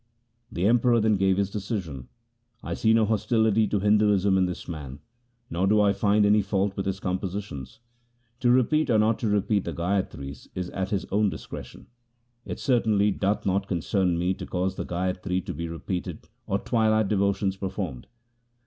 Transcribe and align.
The 0.51 0.65
Emperor 0.65 0.99
then 0.99 1.15
gave 1.15 1.37
his 1.37 1.51
decision:' 1.51 2.07
I 2.63 2.73
see 2.73 2.91
no 2.91 3.05
hostility 3.05 3.67
to 3.67 3.79
Hinduism 3.81 4.35
in 4.35 4.47
this 4.47 4.67
man, 4.67 4.97
nor 5.51 5.67
do 5.67 5.79
I 5.79 5.93
find 5.93 6.25
any 6.25 6.41
fault 6.41 6.75
with 6.75 6.87
his 6.87 6.99
compositions. 6.99 7.81
To 8.39 8.49
repeat 8.49 8.89
or 8.89 8.97
not 8.97 9.19
to 9.19 9.27
re 9.29 9.41
peat 9.41 9.63
the 9.63 9.73
gayatri 9.73 10.35
is 10.55 10.71
at 10.71 10.89
his 10.89 11.05
own 11.11 11.29
discretion. 11.29 11.85
It 12.45 12.57
certainly 12.57 13.11
doth 13.11 13.45
not 13.45 13.67
concern 13.67 14.17
me 14.17 14.33
to 14.33 14.45
cause 14.47 14.73
the 14.75 14.85
gayatri 14.87 15.39
to 15.45 15.53
be 15.53 15.67
re 15.67 15.77
peated 15.77 16.23
or 16.47 16.57
twilight 16.57 17.07
devotions 17.07 17.55
performed. 17.55 18.07